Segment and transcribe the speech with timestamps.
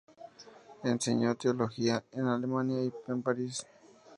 [0.83, 3.67] Enseñó teología en Alemania y en París.